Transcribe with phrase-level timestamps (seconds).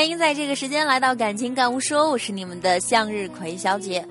[0.00, 4.02] 欢迎在这个时间来到《感情感悟说》，我是你们的向日葵小姐。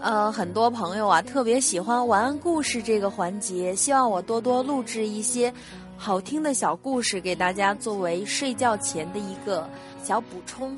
[0.00, 5.52] 呃，很多朋友啊特别喜欢晚安故事这个环节，希望我多多录制一些
[5.98, 9.68] 好听的小故事给大家，作为睡觉前的一个
[10.02, 10.74] 小补充。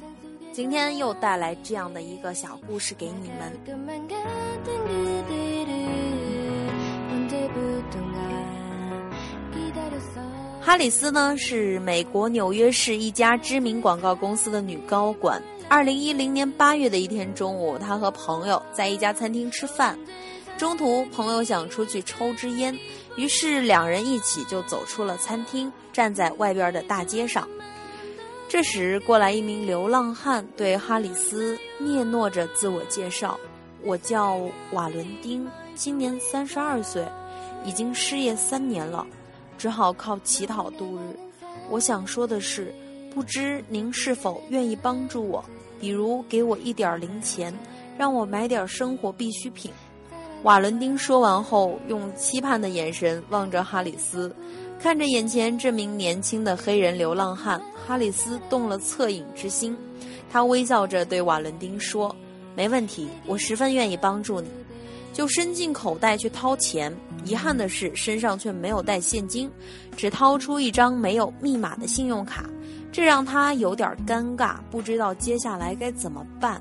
[0.53, 3.53] 今天又带来这样的一个小故事给你们。
[10.64, 15.40] 哈里斯呢是美国纽约市一家知名广告公司的女高管。
[15.68, 19.99] 二零一零年八月的一天中午，她和朋友在一家餐厅吃饭，
[20.57, 22.75] 中途朋友想出去抽支烟，
[23.17, 27.46] 于是两人一起就走出了餐厅，站在外边的大街上。
[28.49, 33.39] 这时过来一名流浪汉，对哈里斯嗫嚅着自我介绍
[33.84, 34.41] ：“我叫
[34.73, 37.05] 瓦伦丁，今年三十二岁，
[37.67, 39.07] 已经失业三年了。”
[39.59, 41.19] 只好靠乞讨度日。
[41.71, 42.75] 我想说的是，
[43.15, 45.45] 不知您是否愿意帮助我，
[45.81, 47.53] 比如给我一点零钱，
[47.97, 49.71] 让我买点生活必需品。
[50.43, 54.35] 瓦伦丁说完后，用期盼的眼神望着哈里斯，
[54.79, 59.75] 看着眼前这名年轻的黑人流浪汉，哈里斯动了恻隐之心。
[60.31, 62.15] 他微笑着对瓦伦丁说
[62.55, 64.51] ：“没问题，我十分愿意帮助你。”
[65.15, 69.51] 就伸进口袋去掏钱，遗憾的是身上却没有带现金，
[69.97, 72.45] 只掏出一张没有密码的信用卡，
[72.91, 76.61] 这让他有点尴尬，不知道接下来该怎么办。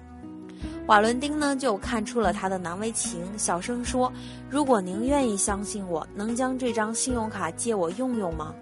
[0.86, 4.12] 瓦伦丁呢就看出了他的难为情，小声说
[4.52, 8.54] ：“如果您愿意相信我，能将这张信用卡借我用用吗？”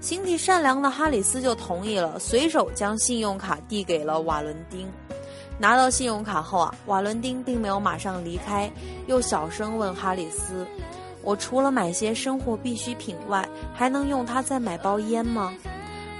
[0.00, 4.86] 心地善良的哈里斯就同意了，随手将信用卡递给了瓦伦丁。
[5.58, 8.70] 拿到信用卡后啊，瓦伦丁并没有马上离开，
[9.06, 10.66] 又小声问哈里斯
[11.22, 15.54] ：“我除了买些生活必需品外，还能用它再买包烟吗？”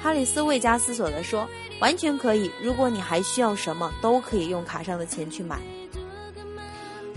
[0.00, 1.48] 哈里斯未加思索地说
[1.81, 5.59] ：“完全可以，如果你还需要什么，都可以用卡上的钱去买。”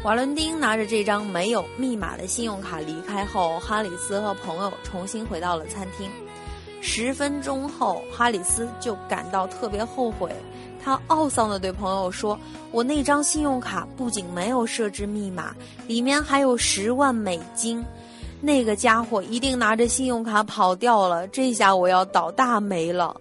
[0.03, 6.09] 瓦伦丁拿着这张没有密码的信用卡离开后，哈里斯和朋友重新回到了餐厅。
[6.81, 10.31] 十分钟后，哈里斯就感到特别后悔。
[10.87, 12.39] 他懊丧地对朋友说
[12.71, 15.53] ：“我那张信用卡不仅没有设置密码，
[15.85, 17.83] 里面还有十万美金。
[18.39, 23.13] 那个家伙一定拿着信用卡跑掉了，这下我要倒大霉了。”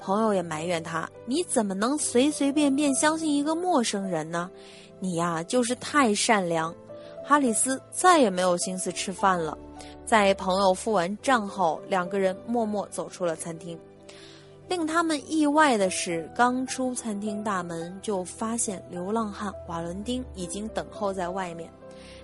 [0.00, 4.50] 朋友也埋怨他：“你怎么能随随便便相信一个陌生人呢？
[4.98, 6.74] 你呀，就是太善良。”
[7.22, 9.58] 哈里斯再也没有心思吃饭了。
[10.06, 13.78] 在朋友付完账后，两个人默默走出了餐厅。
[14.68, 21.70] 令他们意外的是，刚出餐厅大门，就发现流浪汉瓦伦丁已经等候在外面。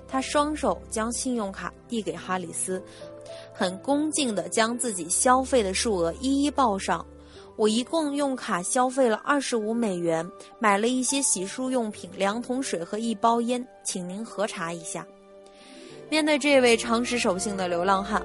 [0.08, 2.82] 他双手将信用卡递给哈里斯，
[3.52, 7.04] 很恭敬地将自己消费的数额一一报上。
[7.56, 10.26] 我一共用卡消费了二十五美元，
[10.58, 15.06] 买了一些洗漱用品、两桶水和一包烟，请您核查一下。
[16.08, 18.20] 面对这位常识守信的流浪汉。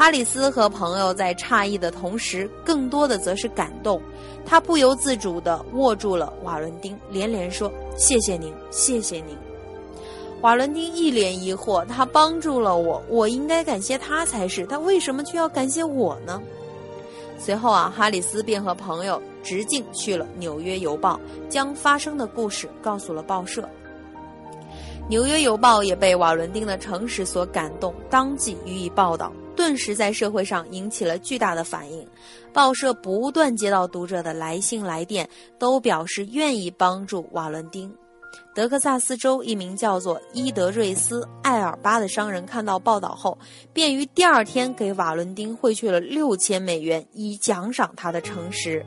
[0.00, 4.00] 哈里斯和朋友在诧异的同时，更多的则是感动。
[4.46, 9.36] 他不由自主地握住了瓦伦丁，连连说：“谢谢您，谢谢您。”
[10.40, 16.40] 瓦伦丁一脸疑惑：“他帮助了我，我应该感谢他才是，他为什么却要感谢我呢？”
[17.38, 23.60] 随后啊，哈里斯便和朋友直径去了《纽约邮报》，将发生的故事告诉了报社。
[25.10, 29.30] 《纽约邮报》也被瓦伦丁的诚实所感动，当即予以报道。
[29.60, 32.08] 顿时在社会上引起了巨大的反应，
[32.50, 35.28] 报社不断接到读者的来信来电，
[35.58, 37.94] 都表示愿意帮助瓦伦丁。
[38.54, 43.36] 德克萨斯州一名叫做伊德瑞斯·艾尔巴的商人看到报道后，
[43.70, 48.82] 便于第二天给瓦伦丁汇去了六千美元，以奖赏他的诚实。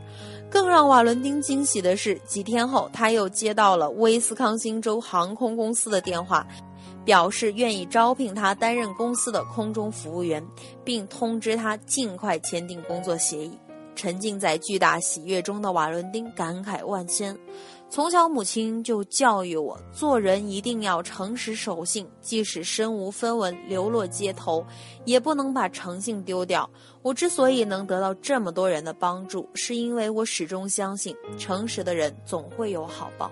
[0.50, 6.48] 更让瓦伦丁惊喜的是，几天后他又接到了威斯康星州航空公司的电话。
[7.06, 10.46] 表示愿意招聘他担任公司的空中服务员，
[10.84, 13.58] 并通知他尽快签订工作协议。
[13.96, 17.38] 沉浸在巨大喜悦中的瓦伦丁感慨万千。
[17.92, 24.66] 从小母亲就教育我，做人一定要诚实守信，即使身无分文流落街头，
[25.06, 26.68] 也不能把诚信丢掉。
[27.04, 33.32] 我之所以能得到这么多人的帮助，是因为我始终相信，诚实的人总会有好报。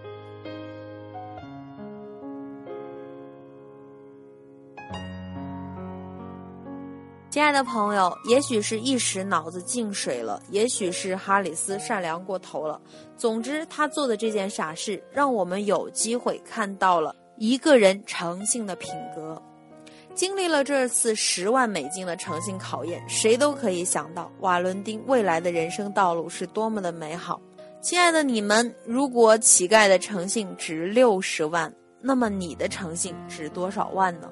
[7.31, 12.77] 亲爱的朋友，也许是一时脑子进水了，也许是哈里斯善良过头了。
[13.15, 19.41] 总之，他做的这件傻事，让我们有机会看到了一个人诚信的品格。
[20.13, 27.39] 经历了这次十万美金的诚信考验，谁都可以想到瓦伦丁未来的人生道路是多么的美好。
[27.79, 34.29] 亲爱的你们，如果乞丐的诚信值六十万，那么你的诚信值多少万呢？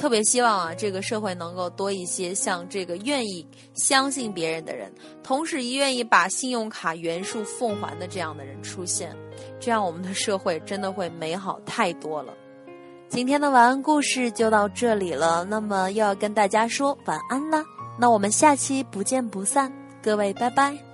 [0.00, 4.90] 特别希望啊，这个社会能够多一些像这个愿意相信别人的人，
[5.22, 9.14] 同时也愿意把信用卡原数奉还的这样的人出现，
[9.60, 12.32] 这样我们的社会真的会美好太多了。
[13.10, 17.62] 今天的晚安故事就到这里了，那么又要跟大家说晚安了，
[17.98, 19.70] 那我们下期不见不散，
[20.02, 20.89] 各位拜拜。